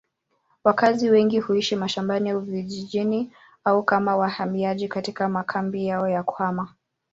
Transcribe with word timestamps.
Wakazi 0.63 1.09
wengi 1.09 1.39
huishi 1.39 1.75
mashambani 1.75 2.29
ama 2.29 2.39
vijijini 2.39 3.31
au 3.63 3.83
kama 3.83 4.15
wahamiaji 4.17 4.87
katika 4.87 5.29
makambi 5.29 5.85
yao 5.87 6.09
ya 6.09 6.23
kuhama. 6.23 6.75